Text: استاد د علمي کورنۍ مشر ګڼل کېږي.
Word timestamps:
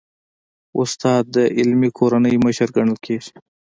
استاد 0.81 1.23
د 1.35 1.37
علمي 1.57 1.89
کورنۍ 1.97 2.35
مشر 2.45 2.67
ګڼل 2.75 2.97
کېږي. 3.05 3.33